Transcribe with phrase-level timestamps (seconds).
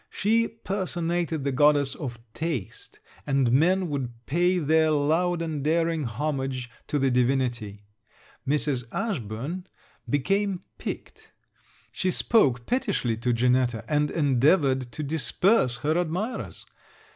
[0.09, 6.71] She personated the goddess of taste; and men would pay their loud and daring homage
[6.87, 7.83] to the divinity.
[8.47, 8.85] Mrs.
[8.91, 9.67] Ashburn
[10.09, 11.31] became piqued.
[11.91, 16.65] She spoke pettishly to Janetta, and endeavoured to disperse her admirers.